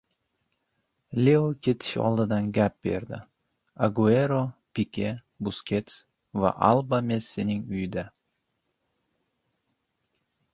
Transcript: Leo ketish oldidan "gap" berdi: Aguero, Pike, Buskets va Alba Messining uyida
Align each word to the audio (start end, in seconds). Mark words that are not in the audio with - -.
Leo 1.25 1.41
ketish 1.65 1.99
oldidan 2.05 2.47
"gap" 2.57 2.77
berdi: 2.87 3.19
Aguero, 3.87 4.39
Pike, 4.73 5.11
Buskets 5.43 5.99
va 6.41 6.55
Alba 6.69 7.01
Messining 7.11 7.61
uyida 7.75 8.07